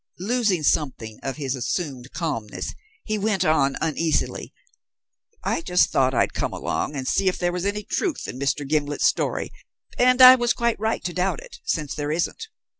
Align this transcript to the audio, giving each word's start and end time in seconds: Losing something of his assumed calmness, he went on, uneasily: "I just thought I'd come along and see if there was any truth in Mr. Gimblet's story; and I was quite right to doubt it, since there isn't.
Losing 0.17 0.63
something 0.63 1.19
of 1.21 1.35
his 1.35 1.53
assumed 1.53 2.11
calmness, 2.11 2.73
he 3.03 3.19
went 3.19 3.45
on, 3.45 3.77
uneasily: 3.81 4.51
"I 5.43 5.61
just 5.61 5.91
thought 5.91 6.11
I'd 6.15 6.33
come 6.33 6.53
along 6.53 6.95
and 6.95 7.07
see 7.07 7.27
if 7.27 7.37
there 7.37 7.51
was 7.53 7.67
any 7.67 7.83
truth 7.83 8.27
in 8.27 8.39
Mr. 8.39 8.67
Gimblet's 8.67 9.05
story; 9.05 9.51
and 9.99 10.19
I 10.19 10.33
was 10.37 10.53
quite 10.53 10.79
right 10.79 11.03
to 11.03 11.13
doubt 11.13 11.41
it, 11.43 11.59
since 11.65 11.93
there 11.93 12.11
isn't. 12.11 12.47